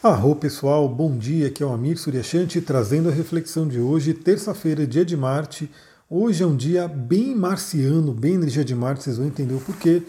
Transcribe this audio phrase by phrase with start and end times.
[0.00, 4.86] Arro pessoal, bom dia, aqui é o Amir Suryashanti trazendo a reflexão de hoje, terça-feira,
[4.86, 5.68] dia de Marte.
[6.08, 10.04] Hoje é um dia bem marciano, bem energia de Marte, vocês vão entender o porquê.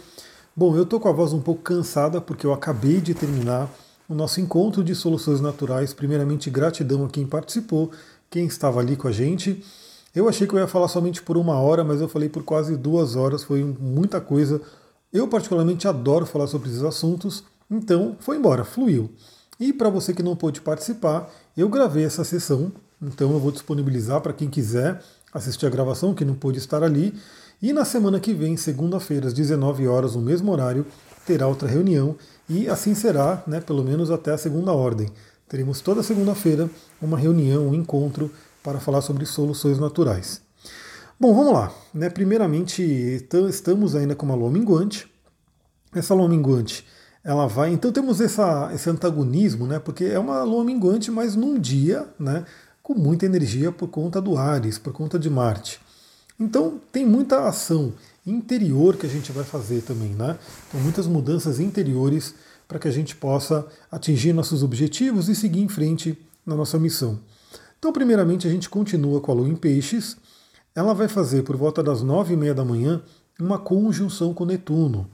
[0.55, 3.67] Bom, eu tô com a voz um pouco cansada porque eu acabei de terminar
[4.07, 5.91] o nosso encontro de soluções naturais.
[5.91, 7.89] Primeiramente, gratidão a quem participou,
[8.29, 9.65] quem estava ali com a gente.
[10.13, 12.77] Eu achei que eu ia falar somente por uma hora, mas eu falei por quase
[12.77, 14.61] duas horas, foi muita coisa.
[15.11, 19.09] Eu particularmente adoro falar sobre esses assuntos, então foi embora, fluiu.
[19.59, 22.71] E para você que não pôde participar, eu gravei essa sessão,
[23.01, 25.01] então eu vou disponibilizar para quem quiser
[25.33, 27.13] assistir a gravação, que não pôde estar ali.
[27.61, 30.85] E na semana que vem, segunda-feira, às 19 horas, no mesmo horário,
[31.25, 32.15] terá outra reunião
[32.47, 35.09] e assim será, né, pelo menos até a segunda ordem.
[35.49, 36.69] Teremos toda segunda-feira
[37.01, 38.31] uma reunião, um encontro
[38.63, 40.41] para falar sobre soluções naturais.
[41.19, 41.73] Bom, vamos lá.
[41.93, 42.09] Né?
[42.09, 45.11] Primeiramente, estamos ainda com uma lua minguante.
[45.93, 46.85] Essa lua minguante
[47.23, 47.71] ela vai.
[47.71, 49.79] Então temos essa, esse antagonismo, né?
[49.79, 52.45] Porque é uma lua minguante, mas num dia, né?
[52.81, 55.79] Com muita energia por conta do Ares, por conta de Marte.
[56.39, 57.93] Então tem muita ação
[58.25, 60.37] interior que a gente vai fazer também, né?
[60.67, 62.33] Então muitas mudanças interiores
[62.67, 67.19] para que a gente possa atingir nossos objetivos e seguir em frente na nossa missão.
[67.79, 70.17] Então, primeiramente, a gente continua com a Lua em Peixes.
[70.75, 73.01] Ela vai fazer por volta das nove e meia da manhã
[73.39, 75.09] uma conjunção com Netuno.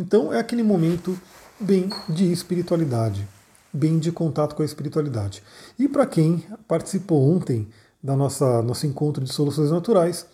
[0.00, 1.14] Então, é aquele momento
[1.60, 3.28] bem de espiritualidade,
[3.70, 5.42] bem de contato com a espiritualidade.
[5.78, 7.68] E para quem participou ontem
[8.02, 10.24] da nossa nosso encontro de soluções naturais,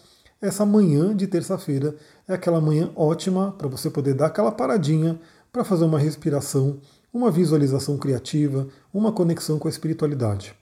[0.41, 1.97] essa manhã de terça-feira
[2.29, 5.19] é aquela manhã ótima para você poder dar aquela paradinha
[5.51, 6.79] para fazer uma respiração,
[7.13, 10.55] uma visualização criativa, uma conexão com a espiritualidade.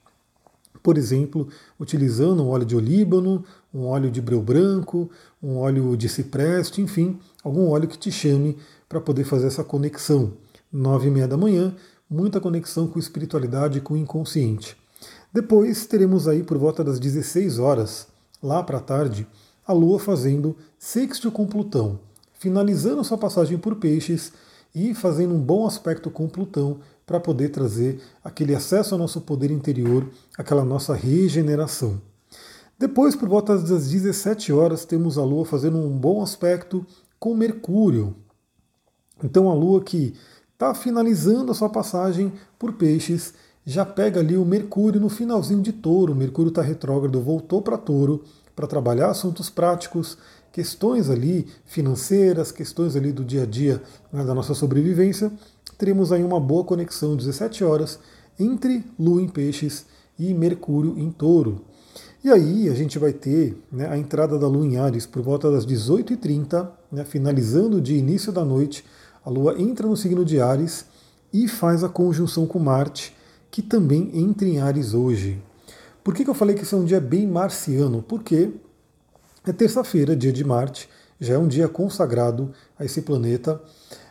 [0.82, 5.10] Por exemplo, utilizando um óleo de olíbano, um óleo de breu branco,
[5.42, 8.58] um óleo de cipreste, enfim, algum óleo que te chame
[8.88, 10.34] para poder fazer essa conexão
[10.74, 11.74] nove e meia da manhã,
[12.10, 14.76] muita conexão com espiritualidade e com o inconsciente.
[15.32, 18.08] Depois teremos aí por volta das 16 horas,
[18.42, 19.26] lá para a tarde,
[19.66, 21.98] a Lua fazendo sexto com Plutão,
[22.32, 24.32] finalizando sua passagem por Peixes
[24.74, 29.50] e fazendo um bom aspecto com Plutão para poder trazer aquele acesso ao nosso poder
[29.50, 32.00] interior, aquela nossa regeneração.
[32.78, 36.84] Depois, por volta das 17 horas, temos a Lua fazendo um bom aspecto
[37.18, 38.16] com Mercúrio.
[39.22, 40.14] Então a Lua que
[40.52, 43.34] está finalizando a sua passagem por peixes,
[43.66, 46.14] já pega ali o Mercúrio no finalzinho de touro.
[46.14, 50.16] Mercúrio está retrógrado, voltou para touro para trabalhar assuntos práticos,
[50.52, 53.82] questões ali financeiras, questões ali do dia a dia
[54.12, 55.32] né, da nossa sobrevivência.
[55.76, 57.98] Teremos aí uma boa conexão, 17 horas,
[58.38, 59.86] entre Lua em Peixes
[60.18, 61.64] e Mercúrio em Touro.
[62.22, 65.50] E aí a gente vai ter né, a entrada da Lua em Ares por volta
[65.50, 68.84] das 18h30, né, finalizando de início da noite
[69.24, 70.84] a Lua entra no signo de Ares
[71.32, 73.16] e faz a conjunção com Marte,
[73.50, 75.42] que também entra em Ares hoje.
[76.02, 78.02] Por que, que eu falei que esse é um dia bem marciano?
[78.02, 78.52] Porque
[79.46, 83.60] é terça-feira, dia de Marte, já é um dia consagrado a esse planeta.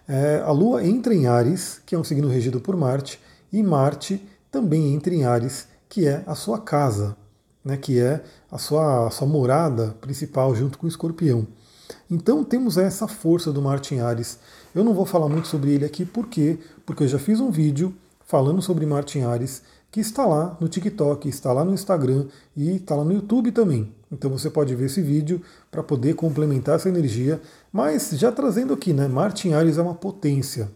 [0.08, 3.20] É, a Lua entra em Ares, que é um signo regido por Marte,
[3.52, 4.22] e Marte
[4.52, 7.16] também entra em Ares, que é a sua casa,
[7.64, 8.22] né, que é
[8.52, 11.48] a sua, a sua morada principal junto com o escorpião.
[12.10, 14.40] Então temos essa força do Martin Ares.
[14.76, 16.60] Eu não vou falar muito sobre ele aqui, por quê?
[16.86, 17.94] Porque eu já fiz um vídeo
[18.26, 19.62] falando sobre Martin Ares,
[19.92, 22.26] que está lá no TikTok, está lá no Instagram
[22.58, 23.94] e está lá no YouTube também.
[24.14, 25.42] Então você pode ver esse vídeo
[25.72, 27.42] para poder complementar essa energia,
[27.72, 29.08] mas já trazendo aqui, né?
[29.08, 30.70] Martin Ares é uma potência.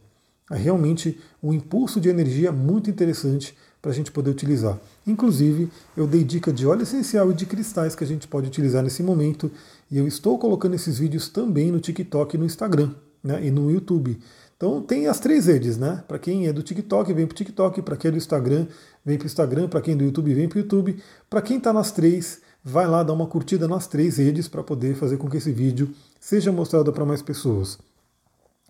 [0.50, 4.80] É realmente um impulso de energia muito interessante para a gente poder utilizar.
[5.06, 8.81] Inclusive, eu dei dica de óleo essencial e de cristais que a gente pode utilizar
[8.81, 9.52] nesse momento,
[9.92, 12.92] e eu estou colocando esses vídeos também no TikTok e no Instagram,
[13.24, 14.18] né, e no YouTube.
[14.56, 16.04] Então tem as três redes, né?
[16.08, 18.66] Para quem é do TikTok, vem para o TikTok, para quem é do Instagram,
[19.06, 20.98] vem para o Instagram, para quem é do YouTube, vem para o YouTube.
[21.30, 24.95] Para quem está nas três, vai lá dar uma curtida nas três redes para poder
[24.95, 27.78] fazer com que esse vídeo seja mostrado para mais pessoas.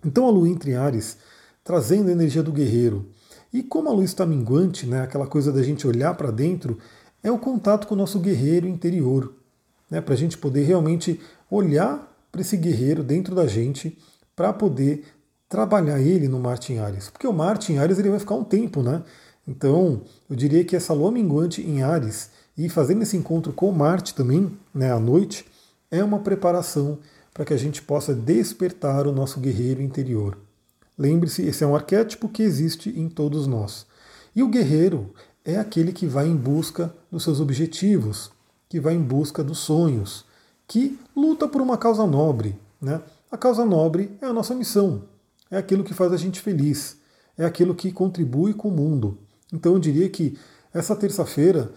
[0.06, 1.18] Então a lua entre Ares,
[1.64, 3.10] trazendo a energia do guerreiro,
[3.52, 6.78] e como a luz está minguante, né, aquela coisa da gente olhar para dentro,
[7.24, 9.34] é o contato com o nosso guerreiro interior.
[9.90, 11.20] Né, para a gente poder realmente
[11.50, 13.98] olhar para esse guerreiro dentro da gente,
[14.36, 15.06] para poder
[15.48, 17.10] trabalhar ele no Marte Ares.
[17.10, 19.02] Porque o Marte Ares ele vai ficar um tempo, né?
[19.48, 24.16] Então, eu diria que essa lua minguante em Ares e fazendo esse encontro com Marte
[24.16, 25.46] também, né, à noite,
[25.92, 26.98] é uma preparação
[27.34, 30.38] para que a gente possa despertar o nosso guerreiro interior.
[30.98, 33.86] Lembre-se, esse é um arquétipo que existe em todos nós.
[34.36, 35.14] E o guerreiro
[35.46, 38.32] é aquele que vai em busca dos seus objetivos,
[38.68, 40.26] que vai em busca dos sonhos,
[40.68, 42.58] que luta por uma causa nobre.
[42.82, 43.00] Né?
[43.32, 45.04] A causa nobre é a nossa missão,
[45.52, 46.98] é aquilo que faz a gente feliz,
[47.38, 49.18] é aquilo que contribui com o mundo.
[49.54, 50.38] Então eu diria que
[50.74, 51.72] essa terça-feira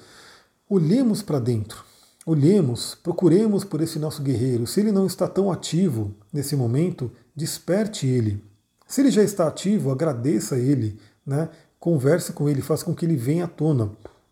[0.70, 1.84] olhemos para dentro,
[2.24, 4.68] olhemos, procuremos por esse nosso guerreiro.
[4.68, 8.40] Se ele não está tão ativo nesse momento, desperte ele.
[8.86, 10.96] Se ele já está ativo, agradeça ele,
[11.26, 11.48] né?
[11.80, 13.90] converse com ele, faça com que ele venha à tona,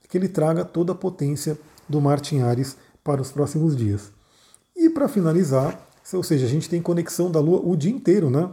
[0.08, 1.58] que ele traga toda a potência
[1.88, 4.12] do Martin Ares para os próximos dias.
[4.76, 8.48] E para finalizar, ou seja, a gente tem conexão da Lua o dia inteiro, né?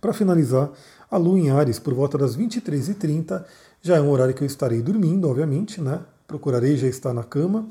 [0.00, 0.70] Para finalizar,
[1.10, 3.44] a Lua em Ares, por volta das 23h30,
[3.80, 6.00] já é um horário que eu estarei dormindo, obviamente, né?
[6.30, 7.68] Procurarei já estar na cama.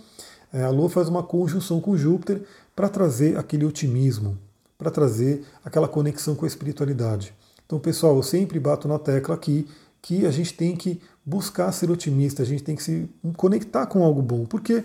[0.52, 2.42] É, a Lua faz uma conjunção com Júpiter
[2.76, 4.38] para trazer aquele otimismo,
[4.78, 7.34] para trazer aquela conexão com a espiritualidade.
[7.66, 9.66] Então, pessoal, eu sempre bato na tecla aqui
[10.02, 14.04] que a gente tem que buscar ser otimista, a gente tem que se conectar com
[14.04, 14.84] algo bom, porque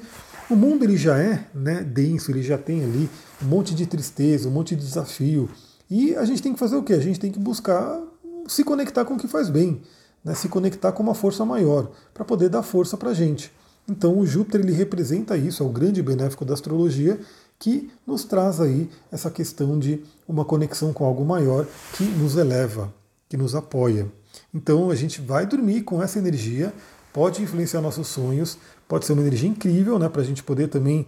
[0.48, 3.10] o mundo ele já é né, denso, ele já tem ali
[3.42, 5.50] um monte de tristeza, um monte de desafio,
[5.90, 6.92] e a gente tem que fazer o quê?
[6.92, 8.00] A gente tem que buscar
[8.46, 9.82] se conectar com o que faz bem,
[10.24, 13.50] né, se conectar com uma força maior, para poder dar força para a gente.
[13.88, 17.18] Então o Júpiter ele representa isso, é o grande benéfico da astrologia,
[17.58, 21.66] que nos traz aí essa questão de uma conexão com algo maior
[21.96, 22.92] que nos eleva,
[23.28, 24.06] que nos apoia.
[24.52, 26.72] Então a gente vai dormir com essa energia,
[27.12, 28.58] pode influenciar nossos sonhos,
[28.88, 31.06] pode ser uma energia incrível, né, para a gente poder também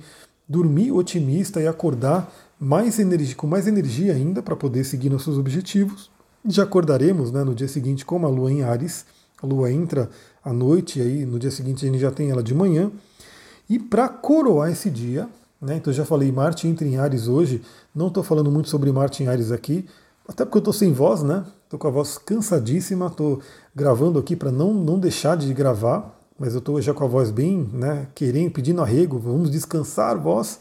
[0.49, 6.11] dormir otimista e acordar mais energia, com mais energia ainda para poder seguir nossos objetivos.
[6.49, 9.05] Já acordaremos né, no dia seguinte com a lua em Ares.
[9.43, 10.09] A lua entra
[10.47, 12.93] à noite, e aí no dia seguinte a gente já tem ela de manhã.
[13.69, 15.29] E para coroar esse dia,
[15.61, 17.63] né, então já falei Marte entra em Ares hoje,
[17.93, 19.85] não estou falando muito sobre Marte em Ares aqui,
[20.29, 21.45] até porque eu estou sem voz, né?
[21.65, 23.41] Estou com a voz cansadíssima, estou
[23.75, 27.33] gravando aqui para não, não deixar de gravar, mas eu estou já com a voz
[27.33, 30.61] bem, né, querendo, pedindo arrego, vamos descansar, voz.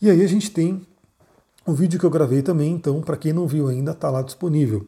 [0.00, 0.86] E aí a gente tem
[1.68, 4.86] um vídeo que eu gravei também, então, para quem não viu ainda, está lá disponível.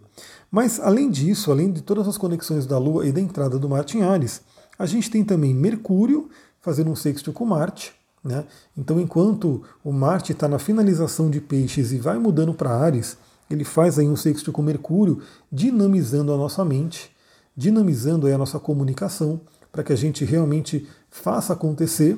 [0.51, 3.99] Mas, além disso, além de todas as conexões da Lua e da entrada do Marte
[3.99, 4.41] em Ares,
[4.79, 7.93] a gente tem também Mercúrio fazendo um sexto com Marte.
[8.25, 8.47] Né?
[8.75, 13.19] Então, enquanto o Marte está na finalização de Peixes e vai mudando para Ares,
[13.51, 15.21] ele faz aí um sexto com Mercúrio,
[15.53, 17.15] dinamizando a nossa mente,
[17.55, 19.39] dinamizando a nossa comunicação,
[19.71, 22.17] para que a gente realmente faça acontecer.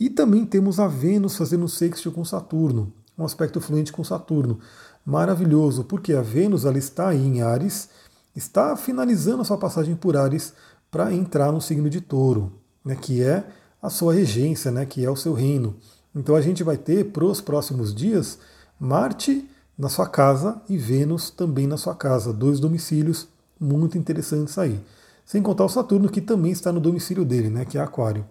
[0.00, 4.58] E também temos a Vênus fazendo um sexto com Saturno um aspecto fluente com Saturno.
[5.04, 7.88] Maravilhoso, porque a Vênus ela está em Ares,
[8.34, 10.54] está finalizando a sua passagem por Ares
[10.90, 12.52] para entrar no signo de Touro,
[12.84, 13.44] né, que é
[13.80, 15.76] a sua regência, né, que é o seu reino.
[16.14, 18.38] Então a gente vai ter para os próximos dias
[18.78, 23.26] Marte na sua casa e Vênus também na sua casa, dois domicílios
[23.58, 24.80] muito interessantes aí.
[25.24, 28.24] Sem contar o Saturno, que também está no domicílio dele, né, que é Aquário.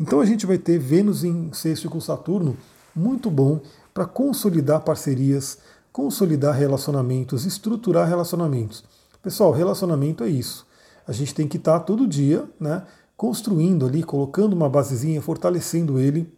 [0.00, 2.56] Então a gente vai ter Vênus em sexto com Saturno,
[2.98, 3.60] muito bom
[3.94, 5.58] para consolidar parcerias,
[5.92, 8.84] consolidar relacionamentos, estruturar relacionamentos.
[9.22, 10.66] Pessoal, relacionamento é isso.
[11.06, 12.82] A gente tem que estar tá todo dia, né,
[13.16, 16.32] construindo ali, colocando uma basezinha, fortalecendo ele,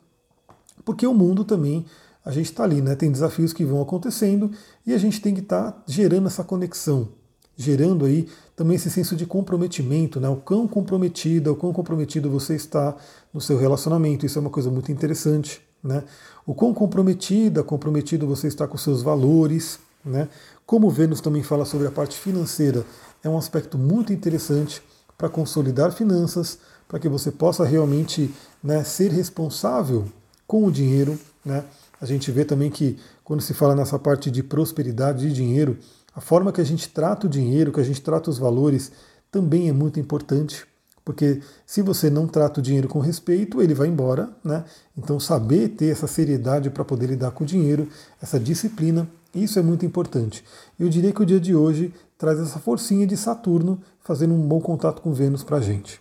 [0.85, 1.85] porque o mundo também
[2.25, 2.95] a gente está ali, né?
[2.95, 4.51] Tem desafios que vão acontecendo
[4.87, 7.09] e a gente tem que estar tá gerando essa conexão,
[7.57, 10.29] gerando aí também esse senso de comprometimento, né?
[10.29, 12.95] O quão comprometida, o quão comprometido você está
[13.33, 14.27] no seu relacionamento.
[14.27, 15.63] Isso é uma coisa muito interessante.
[15.83, 16.05] Né?
[16.47, 19.79] O quão comprometida, comprometido você está com seus valores.
[20.05, 20.29] Né?
[20.67, 22.85] Como Vênus também fala sobre a parte financeira,
[23.23, 24.83] é um aspecto muito interessante
[25.17, 30.07] para consolidar finanças, para que você possa realmente né, ser responsável
[30.47, 31.19] com o dinheiro.
[31.45, 31.65] Né?
[32.01, 35.79] A gente vê também que quando se fala nessa parte de prosperidade de dinheiro,
[36.15, 38.91] a forma que a gente trata o dinheiro, que a gente trata os valores,
[39.31, 40.67] também é muito importante.
[41.05, 44.65] Porque se você não trata o dinheiro com respeito, ele vai embora, né?
[44.97, 47.89] Então saber ter essa seriedade para poder lidar com o dinheiro,
[48.23, 50.45] essa disciplina, isso é muito importante.
[50.79, 54.61] Eu diria que o dia de hoje traz essa forcinha de Saturno fazendo um bom
[54.61, 56.01] contato com Vênus para a gente.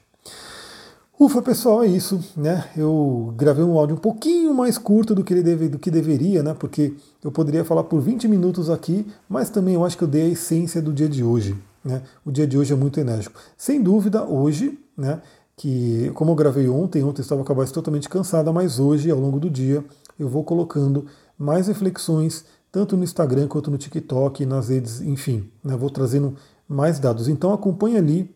[1.19, 2.69] Ufa, pessoal, é isso, né?
[2.77, 6.41] Eu gravei um áudio um pouquinho mais curto do que ele deve, do que deveria,
[6.41, 6.55] né?
[6.57, 10.23] Porque eu poderia falar por 20 minutos aqui, mas também eu acho que eu dei
[10.23, 11.57] a essência do dia de hoje.
[11.89, 12.03] Né?
[12.23, 13.39] O dia de hoje é muito enérgico.
[13.57, 15.23] Sem dúvida, hoje, né,
[15.57, 19.39] que como eu gravei ontem, ontem estava com a totalmente cansada, mas hoje, ao longo
[19.39, 19.83] do dia,
[20.19, 25.75] eu vou colocando mais reflexões, tanto no Instagram quanto no TikTok, nas redes, enfim, né,
[25.75, 26.35] vou trazendo
[26.67, 27.27] mais dados.
[27.27, 28.35] Então acompanhe ali,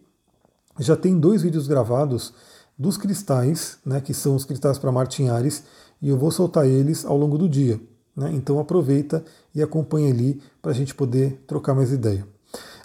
[0.79, 2.33] já tem dois vídeos gravados
[2.75, 5.63] dos cristais, né, que são os cristais para Martinhares,
[6.01, 7.79] e eu vou soltar eles ao longo do dia.
[8.15, 8.31] Né?
[8.33, 12.32] Então aproveita e acompanhe ali para a gente poder trocar mais ideia.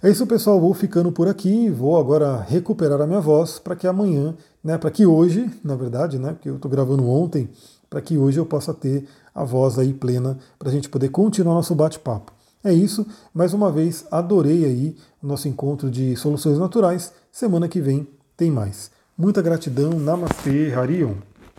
[0.01, 0.61] É isso, pessoal.
[0.61, 1.69] Vou ficando por aqui.
[1.71, 6.19] Vou agora recuperar a minha voz para que amanhã, né, para que hoje, na verdade,
[6.19, 7.51] né, porque eu estou gravando ontem,
[7.91, 11.55] para que hoje eu possa ter a voz aí plena para a gente poder continuar
[11.55, 12.33] nosso bate-papo.
[12.63, 13.07] É isso.
[13.35, 17.13] Mais uma vez, adorei aí o nosso encontro de soluções naturais.
[17.33, 18.91] Semana que vem tem mais.
[19.17, 21.15] Muita gratidão, Namastê, Harion.